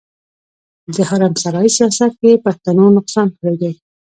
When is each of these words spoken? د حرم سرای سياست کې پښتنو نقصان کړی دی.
د 0.93 0.95
حرم 1.09 1.33
سرای 1.43 1.69
سياست 1.77 2.13
کې 2.21 2.41
پښتنو 2.45 2.83
نقصان 2.97 3.27
کړی 3.39 3.55
دی. 3.61 3.71